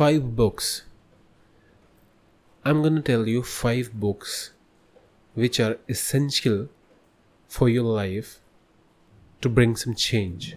five 0.00 0.34
books. 0.34 0.84
I'm 2.64 2.82
gonna 2.82 3.02
tell 3.02 3.28
you 3.28 3.42
five 3.42 3.92
books 3.92 4.52
which 5.34 5.60
are 5.60 5.76
essential 5.90 6.68
for 7.46 7.68
your 7.68 7.82
life 7.82 8.40
to 9.42 9.50
bring 9.50 9.76
some 9.76 9.94
change. 9.94 10.54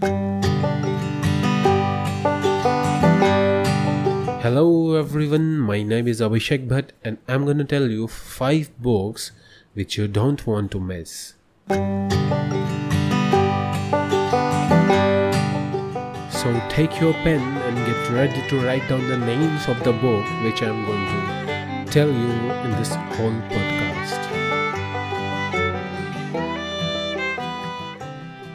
Hello 4.45 4.95
everyone, 4.95 5.59
my 5.59 5.83
name 5.83 6.07
is 6.07 6.21
Abhishek 6.21 6.65
Bhatt 6.69 6.91
and 7.03 7.17
I'm 7.27 7.45
gonna 7.45 7.65
tell 7.65 7.91
you 7.91 8.07
five 8.07 8.71
books 8.81 9.33
which 9.73 9.97
you 9.97 10.07
don't 10.07 10.47
want 10.47 10.71
to 10.71 10.79
miss. 10.79 11.33
So 16.39 16.61
take 16.69 17.01
your 17.01 17.13
pen 17.25 17.62
ready 18.13 18.47
to 18.47 18.59
write 18.59 18.87
down 18.87 19.07
the 19.09 19.17
names 19.17 19.67
of 19.67 19.83
the 19.83 19.91
book 19.91 20.25
which 20.43 20.61
I'm 20.61 20.85
going 20.85 21.05
to 21.07 21.91
tell 21.91 22.07
you 22.07 22.31
in 22.65 22.71
this 22.71 22.93
whole 23.15 23.37
podcast. 23.49 24.21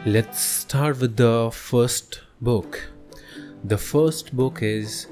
Let's 0.05 0.39
start 0.39 1.01
with 1.01 1.17
the 1.17 1.49
first 1.51 2.21
book. 2.39 2.89
The 3.65 3.77
first 3.77 4.33
book 4.33 4.59
is 4.61 5.07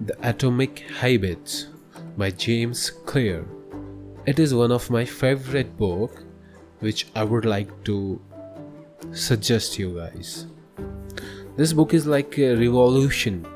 The 0.00 0.16
Atomic 0.28 0.80
Habits 1.00 1.68
by 2.16 2.30
James 2.30 2.90
Clear. 2.90 3.46
It 4.26 4.40
is 4.40 4.52
one 4.54 4.72
of 4.72 4.90
my 4.90 5.04
favorite 5.04 5.76
book 5.76 6.24
which 6.80 7.06
I 7.14 7.22
would 7.22 7.44
like 7.44 7.70
to 7.84 8.20
suggest 9.12 9.78
you 9.78 9.98
guys. 9.98 10.46
This 11.54 11.72
book 11.72 11.92
is 11.92 12.06
like 12.06 12.38
a 12.38 12.56
revolution. 12.56 13.46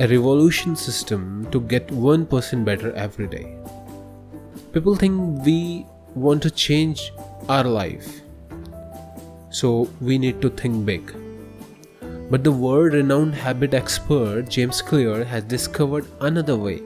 A 0.00 0.08
revolution 0.08 0.76
system 0.76 1.46
to 1.52 1.60
get 1.60 1.88
1% 1.88 2.64
better 2.64 2.90
every 2.94 3.26
day. 3.26 3.54
People 4.72 4.96
think 4.96 5.44
we 5.44 5.84
want 6.14 6.42
to 6.42 6.50
change 6.50 7.12
our 7.50 7.64
life. 7.64 8.22
So 9.50 9.90
we 10.00 10.16
need 10.16 10.40
to 10.40 10.48
think 10.48 10.86
big. 10.86 11.12
But 12.30 12.44
the 12.44 12.50
world 12.50 12.94
renowned 12.94 13.34
habit 13.34 13.74
expert 13.74 14.48
James 14.48 14.80
Clear 14.80 15.22
has 15.22 15.44
discovered 15.44 16.06
another 16.22 16.56
way. 16.56 16.80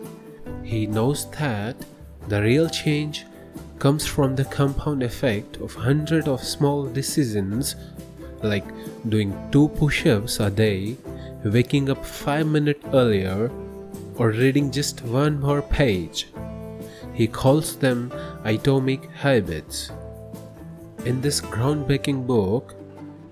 He 0.64 0.88
knows 0.88 1.30
that 1.38 1.76
the 2.26 2.42
real 2.42 2.68
change 2.68 3.26
comes 3.78 4.04
from 4.04 4.34
the 4.34 4.44
compound 4.46 5.04
effect 5.04 5.58
of 5.58 5.72
hundreds 5.72 6.26
of 6.26 6.42
small 6.42 6.86
decisions 6.86 7.76
like 8.42 8.64
doing 9.08 9.32
two 9.52 9.68
push 9.68 10.04
ups 10.04 10.40
a 10.40 10.50
day, 10.50 10.96
waking 11.44 11.90
up 11.90 12.04
5 12.04 12.46
minutes 12.46 12.84
earlier, 12.92 13.50
or 14.16 14.30
reading 14.30 14.70
just 14.70 15.02
one 15.02 15.40
more 15.40 15.62
page. 15.62 16.28
He 17.12 17.26
calls 17.26 17.76
them 17.76 18.12
atomic 18.44 19.10
habits. 19.10 19.90
In 21.04 21.20
this 21.20 21.40
groundbreaking 21.40 22.26
book, 22.26 22.74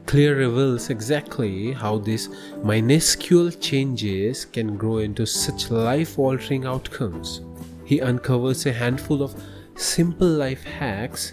Clear 0.07 0.37
reveals 0.37 0.91
exactly 0.91 1.73
how 1.73 1.97
these 1.97 2.29
minuscule 2.63 3.51
changes 3.51 4.45
can 4.45 4.77
grow 4.77 4.99
into 4.99 5.25
such 5.25 5.71
life 5.71 6.19
altering 6.19 6.67
outcomes. 6.67 7.41
He 7.85 8.03
uncovers 8.03 8.67
a 8.67 8.73
handful 8.73 9.23
of 9.23 9.35
simple 9.77 10.29
life 10.29 10.65
hacks 10.65 11.33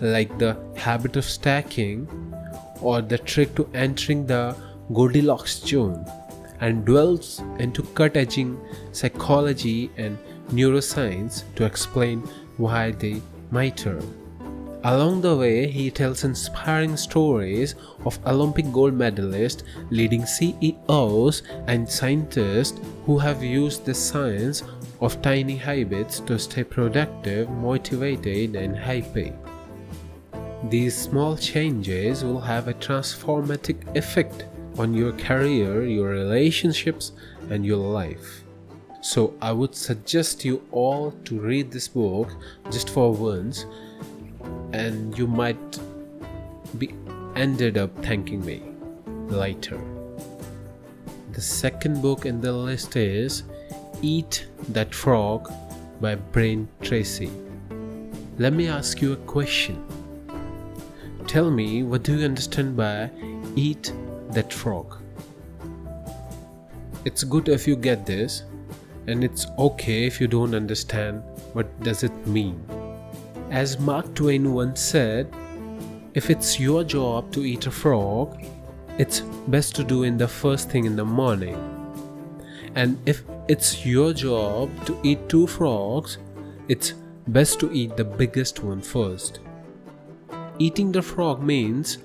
like 0.00 0.38
the 0.38 0.56
habit 0.76 1.16
of 1.16 1.24
stacking 1.24 2.08
or 2.80 3.02
the 3.02 3.18
trick 3.18 3.54
to 3.56 3.68
entering 3.74 4.24
the 4.24 4.56
Goldilocks 4.92 5.60
zone 5.60 6.04
and 6.60 6.84
dwells 6.84 7.40
into 7.58 7.82
cut 7.94 8.16
edging 8.16 8.58
psychology 8.92 9.90
and 9.96 10.18
neuroscience 10.52 11.44
to 11.54 11.64
explain 11.64 12.20
why 12.56 12.90
they 12.90 13.22
matter. 13.50 14.00
Along 14.82 15.20
the 15.20 15.36
way, 15.36 15.66
he 15.68 15.90
tells 15.90 16.24
inspiring 16.24 16.96
stories 16.96 17.74
of 18.04 18.18
Olympic 18.26 18.72
gold 18.72 18.94
medalists, 18.94 19.62
leading 19.90 20.24
CEOs, 20.24 21.42
and 21.66 21.88
scientists 21.88 22.80
who 23.04 23.18
have 23.18 23.44
used 23.44 23.84
the 23.84 23.94
science 23.94 24.62
of 25.00 25.20
tiny 25.22 25.56
habits 25.56 26.20
to 26.20 26.38
stay 26.38 26.64
productive, 26.64 27.50
motivated, 27.50 28.56
and 28.56 28.74
happy. 28.74 29.34
These 30.70 30.96
small 30.96 31.36
changes 31.36 32.24
will 32.24 32.40
have 32.40 32.68
a 32.68 32.74
transformative 32.74 33.96
effect 33.96 34.44
on 34.80 34.94
your 34.94 35.12
career, 35.12 35.84
your 35.84 36.08
relationships, 36.08 37.12
and 37.50 37.66
your 37.66 37.76
life. 38.00 38.42
So, 39.02 39.34
I 39.42 39.52
would 39.52 39.74
suggest 39.74 40.44
you 40.44 40.62
all 40.72 41.12
to 41.26 41.38
read 41.38 41.70
this 41.70 41.88
book 41.88 42.30
just 42.70 42.88
for 42.90 43.12
once 43.12 43.66
and 44.72 45.16
you 45.18 45.26
might 45.26 45.78
be 46.78 46.94
ended 47.36 47.76
up 47.76 47.90
thanking 48.04 48.44
me 48.44 48.62
later. 49.28 49.80
The 51.32 51.40
second 51.40 52.02
book 52.02 52.26
in 52.26 52.40
the 52.40 52.52
list 52.52 52.96
is 52.96 53.42
Eat 54.02 54.46
That 54.70 54.94
Frog 54.94 55.52
by 56.00 56.14
Brian 56.14 56.68
Tracy. 56.82 57.30
Let 58.38 58.52
me 58.54 58.68
ask 58.68 59.02
you 59.02 59.12
a 59.12 59.16
question. 59.16 59.84
Tell 61.26 61.50
me 61.50 61.82
what 61.82 62.02
do 62.02 62.18
you 62.18 62.24
understand 62.24 62.76
by 62.76 63.10
eat 63.56 63.92
that 64.34 64.52
frog? 64.52 64.96
It's 67.04 67.24
good 67.24 67.48
if 67.48 67.66
you 67.66 67.76
get 67.76 68.06
this 68.06 68.44
and 69.06 69.24
it's 69.24 69.46
okay 69.58 70.06
if 70.06 70.20
you 70.20 70.28
don't 70.28 70.54
understand 70.54 71.22
what 71.52 71.68
does 71.82 72.02
it 72.02 72.26
mean. 72.26 72.62
As 73.50 73.78
Mark 73.78 74.14
Twain 74.14 74.52
once 74.52 74.80
said, 74.80 75.34
if 76.14 76.30
it's 76.30 76.60
your 76.60 76.84
job 76.84 77.32
to 77.32 77.44
eat 77.44 77.66
a 77.66 77.70
frog, 77.70 78.44
it's 78.98 79.20
best 79.48 79.74
to 79.76 79.84
do 79.84 80.02
in 80.02 80.18
the 80.18 80.28
first 80.28 80.70
thing 80.70 80.84
in 80.84 80.96
the 80.96 81.04
morning. 81.04 81.56
And 82.74 82.98
if 83.06 83.22
it's 83.48 83.84
your 83.84 84.12
job 84.12 84.70
to 84.86 84.98
eat 85.02 85.28
two 85.28 85.46
frogs, 85.46 86.18
it's 86.68 86.94
best 87.26 87.58
to 87.60 87.72
eat 87.72 87.96
the 87.96 88.04
biggest 88.04 88.62
one 88.62 88.80
first. 88.80 89.40
Eating 90.58 90.92
the 90.92 91.02
frog 91.02 91.42
means 91.42 91.98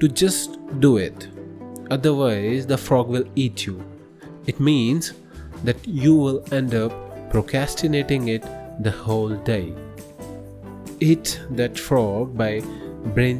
to 0.00 0.08
just 0.08 0.58
do 0.80 0.98
it, 0.98 1.28
otherwise, 1.90 2.66
the 2.66 2.76
frog 2.76 3.08
will 3.08 3.24
eat 3.34 3.66
you. 3.66 3.82
It 4.46 4.60
means 4.60 5.14
that 5.64 5.76
you 5.86 6.14
will 6.14 6.44
end 6.52 6.74
up 6.74 6.92
procrastinating 7.30 8.28
it 8.28 8.44
the 8.82 8.90
whole 8.90 9.34
day. 9.36 9.74
Eat 11.00 11.40
That 11.50 11.78
Frog 11.78 12.36
by 12.36 12.62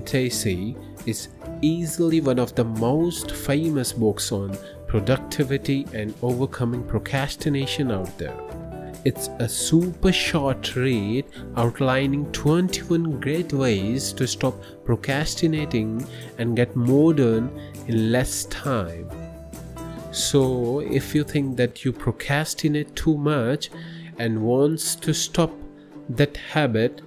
Tracy 0.05 0.77
is 1.07 1.29
easily 1.63 2.21
one 2.21 2.39
of 2.39 2.55
the 2.55 2.65
most 2.65 3.31
famous 3.33 3.93
books 3.93 4.33
on 4.33 4.57
productivity 4.87 5.87
and 5.93 6.15
overcoming 6.23 6.83
procrastination 6.85 7.91
out 7.91 8.17
there. 8.19 8.37
It's 9.05 9.29
a 9.39 9.49
super 9.49 10.13
short 10.13 10.75
read 10.75 11.27
outlining 11.57 12.31
21 12.33 13.21
great 13.21 13.53
ways 13.53 14.13
to 14.15 14.27
stop 14.27 14.55
procrastinating 14.85 16.05
and 16.39 16.57
get 16.57 16.75
more 16.75 17.15
done 17.15 17.51
in 17.87 18.11
less 18.11 18.47
time. 18.47 19.09
So, 20.11 20.81
if 20.81 21.15
you 21.15 21.25
think 21.25 21.57
that 21.57 21.85
you 21.85 21.93
procrastinate 21.93 22.97
too 22.97 23.17
much 23.17 23.71
and 24.19 24.43
wants 24.43 24.97
to 24.97 25.13
stop 25.13 25.53
that 26.09 26.37
habit, 26.37 27.03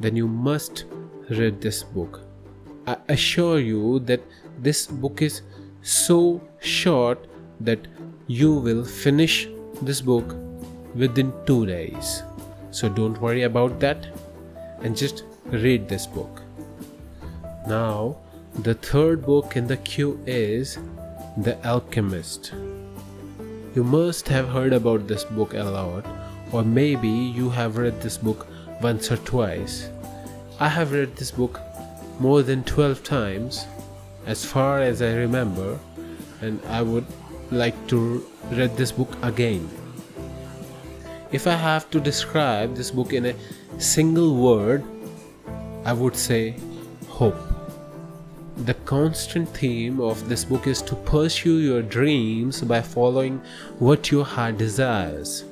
then 0.00 0.16
you 0.16 0.26
must 0.26 0.84
read 1.30 1.60
this 1.60 1.82
book. 1.82 2.22
I 2.86 2.96
assure 3.08 3.60
you 3.60 4.00
that 4.00 4.20
this 4.58 4.86
book 4.86 5.22
is 5.22 5.42
so 5.82 6.40
short 6.60 7.26
that 7.60 7.86
you 8.26 8.52
will 8.52 8.84
finish 8.84 9.48
this 9.80 10.00
book 10.00 10.34
within 10.94 11.32
two 11.46 11.66
days. 11.66 12.22
So 12.70 12.88
don't 12.88 13.20
worry 13.20 13.42
about 13.42 13.80
that 13.80 14.06
and 14.82 14.96
just 14.96 15.24
read 15.46 15.88
this 15.88 16.06
book. 16.06 16.42
Now, 17.66 18.16
the 18.60 18.74
third 18.74 19.24
book 19.24 19.56
in 19.56 19.66
the 19.66 19.76
queue 19.76 20.20
is 20.26 20.78
The 21.36 21.56
Alchemist. 21.66 22.52
You 23.74 23.84
must 23.84 24.28
have 24.28 24.48
heard 24.48 24.72
about 24.72 25.06
this 25.06 25.24
book 25.24 25.54
a 25.54 25.62
lot, 25.62 26.04
or 26.52 26.64
maybe 26.64 27.08
you 27.08 27.50
have 27.50 27.76
read 27.76 28.00
this 28.00 28.18
book 28.18 28.46
once 28.82 29.12
or 29.12 29.16
twice. 29.18 29.88
I 30.58 30.68
have 30.68 30.92
read 30.92 31.14
this 31.16 31.30
book 31.30 31.60
more 32.18 32.42
than 32.42 32.64
12 32.64 33.04
times, 33.04 33.66
as 34.26 34.44
far 34.44 34.80
as 34.82 35.00
I 35.00 35.14
remember, 35.14 35.78
and 36.40 36.60
I 36.66 36.82
would 36.82 37.06
like 37.50 37.86
to 37.88 38.26
read 38.50 38.76
this 38.76 38.92
book 38.92 39.16
again. 39.22 39.68
If 41.32 41.46
I 41.46 41.54
have 41.54 41.88
to 41.92 42.00
describe 42.00 42.74
this 42.74 42.90
book 42.90 43.12
in 43.12 43.26
a 43.26 43.34
single 43.78 44.34
word, 44.34 44.82
I 45.84 45.92
would 45.92 46.16
say 46.16 46.56
hope. 47.08 47.38
the 48.68 48.74
constant 48.88 49.48
theme 49.56 50.00
of 50.06 50.28
this 50.28 50.44
book 50.44 50.66
is 50.66 50.82
to 50.82 50.96
pursue 51.10 51.58
your 51.58 51.82
dreams 51.82 52.60
by 52.72 52.80
following 52.82 53.40
what 53.78 54.10
your 54.10 54.24
heart 54.24 54.58
desires. 54.58 55.44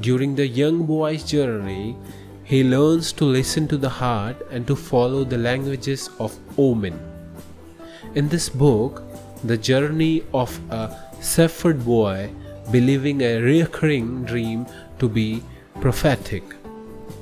During 0.00 0.34
the 0.34 0.46
young 0.46 0.84
boy's 0.84 1.22
journey, 1.22 1.96
he 2.42 2.64
learns 2.64 3.12
to 3.12 3.24
listen 3.24 3.68
to 3.68 3.76
the 3.76 3.88
heart 3.88 4.36
and 4.50 4.66
to 4.66 4.74
follow 4.74 5.22
the 5.22 5.38
languages 5.38 6.10
of 6.18 6.36
omen. 6.58 6.98
In 8.14 8.28
this 8.28 8.48
book, 8.48 9.02
the 9.44 9.56
journey 9.56 10.24
of 10.34 10.58
a 10.70 10.96
shepherd 11.22 11.84
boy 11.84 12.30
believing 12.70 13.20
a 13.22 13.40
recurring 13.40 14.24
dream 14.24 14.66
to 14.98 15.08
be 15.08 15.42
prophetic. 15.80 16.42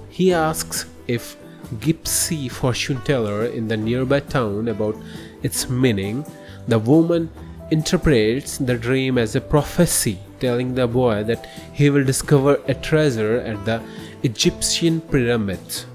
He 0.09 0.33
asks 0.33 0.87
if 1.07 1.37
gypsy 1.77 2.51
fortune 2.51 3.01
teller 3.03 3.47
in 3.47 3.69
the 3.69 3.77
nearby 3.77 4.21
town 4.21 4.69
about 4.69 4.97
its 5.43 5.69
meaning. 5.69 6.25
The 6.69 6.79
woman 6.79 7.31
interprets 7.71 8.59
the 8.59 8.77
dream 8.77 9.19
as 9.19 9.37
a 9.37 9.41
prophecy, 9.41 10.19
telling 10.41 10.75
the 10.75 10.87
boy 10.87 11.25
that 11.25 11.49
he 11.73 11.91
will 11.91 12.05
discover 12.05 12.61
a 12.67 12.75
treasure 12.75 13.39
at 13.39 13.65
the 13.65 13.81
Egyptian 14.23 15.01
pyramids. 15.01 15.87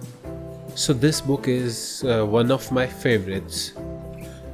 So, 0.75 0.92
this 0.92 1.21
book 1.21 1.47
is 1.47 2.03
uh, 2.03 2.25
one 2.25 2.51
of 2.51 2.71
my 2.71 2.88
favorites, 2.88 3.74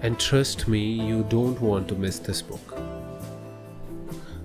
and 0.02 0.20
trust 0.20 0.68
me, 0.68 0.80
you 0.80 1.24
don't 1.30 1.60
want 1.60 1.88
to 1.88 1.96
miss 1.96 2.20
this 2.20 2.42
book. 2.42 2.91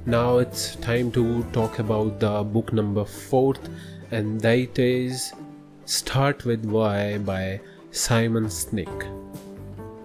Now 0.08 0.38
it's 0.38 0.76
time 0.76 1.11
to 1.12 1.43
talk 1.53 1.81
about 1.81 2.20
the 2.20 2.44
book 2.44 2.73
number 2.73 3.05
fourth, 3.05 3.69
and 4.12 4.41
that 4.41 4.79
is 4.79 5.32
Start 5.85 6.44
with 6.44 6.64
Why 6.64 7.19
by 7.19 7.61
Simon 7.91 8.44
Sinek. 8.44 9.03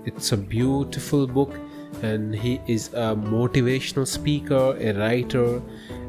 It's 0.05 0.31
a 0.31 0.37
beautiful 0.37 1.27
book, 1.27 1.53
and 2.01 2.33
he 2.33 2.59
is 2.67 2.87
a 2.95 3.15
motivational 3.15 4.07
speaker, 4.07 4.75
a 4.79 4.93
writer, 4.93 5.61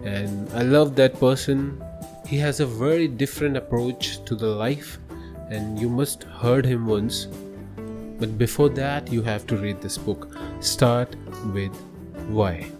and 0.04 0.50
I 0.54 0.62
love 0.62 0.96
that 0.96 1.20
person. 1.20 1.78
He 2.26 2.38
has 2.38 2.60
a 2.60 2.66
very 2.66 3.08
different 3.08 3.58
approach 3.58 4.24
to 4.24 4.34
the 4.34 4.46
life, 4.46 4.98
and 5.50 5.78
you 5.78 5.90
must 5.90 6.22
heard 6.22 6.64
him 6.64 6.86
once. 6.86 7.26
But 8.18 8.38
before 8.38 8.70
that, 8.70 9.12
you 9.12 9.20
have 9.20 9.46
to 9.48 9.56
read 9.58 9.82
this 9.82 9.98
book. 9.98 10.34
Start 10.60 11.14
with 11.52 11.76
Why. 12.28 12.72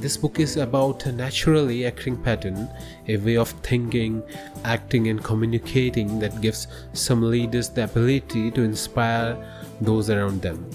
This 0.00 0.16
book 0.16 0.38
is 0.38 0.56
about 0.56 1.06
a 1.06 1.12
naturally 1.12 1.84
occurring 1.84 2.22
pattern, 2.22 2.68
a 3.08 3.16
way 3.16 3.36
of 3.36 3.50
thinking, 3.62 4.22
acting, 4.64 5.08
and 5.08 5.22
communicating 5.22 6.18
that 6.18 6.40
gives 6.40 6.66
some 6.92 7.22
leaders 7.22 7.68
the 7.70 7.84
ability 7.84 8.50
to 8.50 8.62
inspire 8.62 9.36
those 9.80 10.10
around 10.10 10.42
them. 10.42 10.68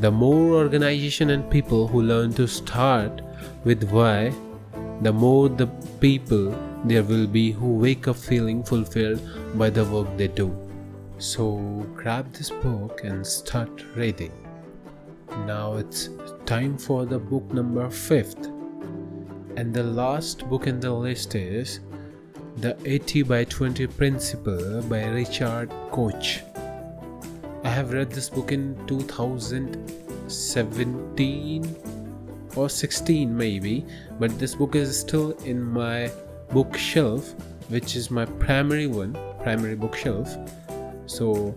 The 0.00 0.10
more 0.10 0.54
organization 0.54 1.30
and 1.30 1.50
people 1.50 1.88
who 1.88 2.02
learn 2.02 2.32
to 2.34 2.46
start 2.46 3.22
with 3.64 3.90
why, 3.90 4.32
the 5.00 5.12
more 5.12 5.48
the 5.48 5.66
people 6.00 6.56
there 6.84 7.02
will 7.02 7.26
be 7.26 7.50
who 7.52 7.74
wake 7.76 8.08
up 8.08 8.16
feeling 8.16 8.62
fulfilled 8.62 9.20
by 9.54 9.70
the 9.70 9.84
work 9.84 10.08
they 10.16 10.28
do. 10.28 10.54
So 11.18 11.56
grab 11.94 12.32
this 12.32 12.50
book 12.50 13.00
and 13.04 13.26
start 13.26 13.84
reading. 13.96 14.32
Now 15.46 15.74
it's 15.74 16.08
time 16.46 16.76
for 16.76 17.06
the 17.06 17.18
book 17.18 17.54
number 17.54 17.88
5th. 17.88 18.50
And 19.56 19.72
the 19.72 19.82
last 19.82 20.46
book 20.50 20.66
in 20.66 20.78
the 20.78 20.92
list 20.92 21.34
is 21.34 21.80
The 22.56 22.76
80 22.84 23.22
by 23.22 23.44
20 23.44 23.86
Principle 23.86 24.82
by 24.82 25.06
Richard 25.06 25.70
Koch. 25.90 26.42
I 27.64 27.68
have 27.68 27.94
read 27.94 28.10
this 28.10 28.28
book 28.28 28.52
in 28.52 28.76
2017 28.86 31.76
or 32.56 32.68
16 32.68 33.36
maybe, 33.36 33.86
but 34.18 34.38
this 34.38 34.54
book 34.54 34.76
is 34.76 35.00
still 35.00 35.30
in 35.44 35.62
my 35.62 36.10
bookshelf, 36.50 37.34
which 37.68 37.96
is 37.96 38.10
my 38.10 38.26
primary 38.26 38.86
one, 38.86 39.16
primary 39.42 39.76
bookshelf. 39.76 40.36
So 41.06 41.54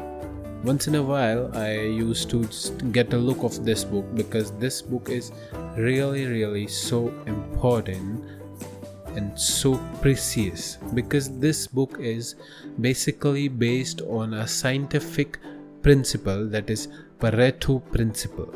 once 0.63 0.87
in 0.87 0.95
a 0.95 1.03
while 1.03 1.49
i 1.55 1.73
used 1.73 2.29
to 2.29 2.47
get 2.91 3.13
a 3.13 3.17
look 3.17 3.43
of 3.43 3.63
this 3.63 3.83
book 3.83 4.05
because 4.15 4.51
this 4.59 4.81
book 4.81 5.09
is 5.09 5.31
really 5.75 6.25
really 6.25 6.67
so 6.67 7.13
important 7.25 8.23
and 9.15 9.37
so 9.39 9.77
precious 10.01 10.77
because 10.93 11.29
this 11.39 11.67
book 11.67 11.97
is 11.99 12.35
basically 12.79 13.47
based 13.47 14.01
on 14.01 14.35
a 14.35 14.47
scientific 14.47 15.39
principle 15.81 16.47
that 16.47 16.69
is 16.69 16.87
pareto 17.19 17.81
principle. 17.91 18.53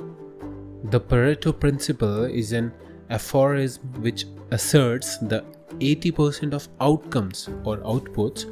The 0.85 0.99
pareto 0.99 1.57
principle 1.59 2.25
is 2.25 2.53
an 2.53 2.71
aphorism 3.09 3.83
which 4.01 4.25
asserts 4.51 5.17
the 5.17 5.43
80% 5.79 6.53
of 6.53 6.67
outcomes 6.79 7.49
or 7.63 7.77
outputs 7.77 8.45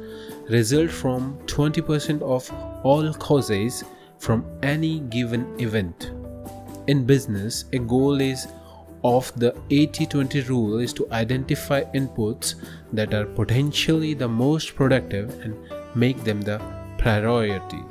result 0.50 0.90
from 0.90 1.38
20% 1.46 2.22
of 2.22 2.50
all 2.84 3.12
causes 3.14 3.84
from 4.18 4.44
any 4.62 5.00
given 5.00 5.46
event. 5.60 6.12
In 6.86 7.04
business, 7.04 7.64
a 7.72 7.78
goal 7.78 8.20
is 8.20 8.48
of 9.02 9.32
the 9.38 9.54
80 9.70 10.06
20 10.06 10.40
rule 10.42 10.78
is 10.78 10.92
to 10.92 11.10
identify 11.12 11.82
inputs 11.94 12.54
that 12.92 13.14
are 13.14 13.24
potentially 13.24 14.12
the 14.12 14.28
most 14.28 14.74
productive 14.74 15.30
and 15.42 15.56
make 15.94 16.22
them 16.22 16.42
the 16.42 16.60
priority. 16.98 17.82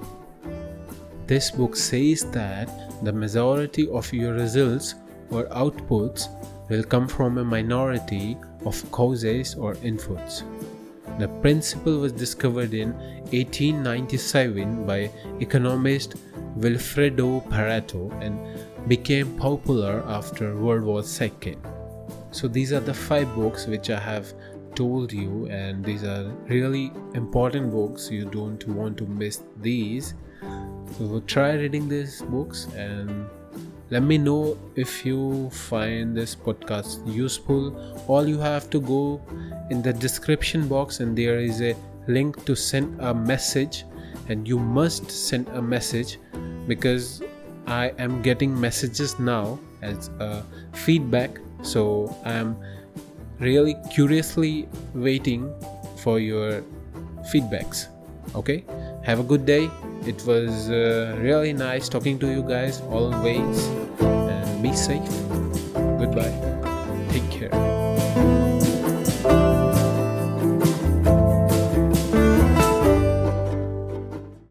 This 1.25 1.51
book 1.51 1.75
says 1.75 2.29
that 2.31 2.69
the 3.03 3.13
majority 3.13 3.87
of 3.89 4.11
your 4.13 4.33
results 4.33 4.95
or 5.31 5.45
outputs 5.45 6.27
will 6.69 6.83
come 6.83 7.07
from 7.07 7.37
a 7.37 7.43
minority 7.43 8.37
of 8.65 8.91
causes 8.91 9.55
or 9.55 9.75
inputs. 9.75 10.43
The 11.19 11.27
principle 11.41 11.99
was 11.99 12.11
discovered 12.11 12.73
in 12.73 12.93
1897 13.31 14.85
by 14.85 15.11
economist 15.39 16.15
Vilfredo 16.57 17.41
Pareto 17.49 18.11
and 18.21 18.39
became 18.87 19.35
popular 19.37 20.03
after 20.07 20.55
World 20.55 20.83
War 20.83 21.03
II. 21.03 21.57
So 22.31 22.47
these 22.47 22.71
are 22.71 22.79
the 22.79 22.93
five 22.93 23.33
books 23.35 23.65
which 23.65 23.89
I 23.89 23.99
have 23.99 24.33
told 24.75 25.11
you 25.11 25.47
and 25.47 25.83
these 25.83 26.03
are 26.03 26.31
really 26.47 26.91
important 27.13 27.71
books 27.71 28.09
you 28.09 28.25
don't 28.25 28.65
want 28.67 28.97
to 28.97 29.05
miss 29.05 29.41
these 29.61 30.13
so 30.97 31.21
try 31.27 31.53
reading 31.55 31.89
these 31.89 32.21
books 32.21 32.67
and 32.75 33.27
let 33.89 34.03
me 34.03 34.19
know 34.19 34.55
if 34.75 35.03
you 35.03 35.49
find 35.49 36.15
this 36.15 36.35
podcast 36.35 37.01
useful. 37.11 37.73
All 38.07 38.27
you 38.27 38.37
have 38.37 38.69
to 38.69 38.79
go 38.79 39.19
in 39.71 39.81
the 39.81 39.91
description 39.91 40.67
box 40.67 40.99
and 40.99 41.17
there 41.17 41.39
is 41.39 41.61
a 41.61 41.75
link 42.07 42.45
to 42.45 42.55
send 42.55 43.01
a 43.01 43.13
message. 43.13 43.85
And 44.27 44.47
you 44.47 44.59
must 44.59 45.09
send 45.09 45.47
a 45.49 45.61
message 45.61 46.19
because 46.67 47.23
i 47.65 47.91
am 47.97 48.21
getting 48.21 48.53
messages 48.59 49.17
now 49.17 49.57
as 49.81 50.09
a 50.19 50.43
feedback. 50.73 51.39
So 51.63 52.15
i 52.25 52.33
am 52.33 52.55
really 53.39 53.75
curiously 53.91 54.67
waiting 54.93 55.51
for 55.97 56.19
your 56.19 56.61
feedbacks. 57.33 57.87
Okay? 58.35 58.63
Have 59.03 59.19
a 59.19 59.23
good 59.23 59.47
day 59.47 59.71
it 60.05 60.23
was 60.25 60.69
uh, 60.69 61.15
really 61.19 61.53
nice 61.53 61.89
talking 61.89 62.19
to 62.19 62.27
you 62.27 62.43
guys 62.43 62.81
always. 62.81 63.67
And 63.99 64.63
be 64.63 64.73
safe. 64.73 65.09
Goodbye. 65.73 66.35
Take 67.11 67.29
care 67.31 67.68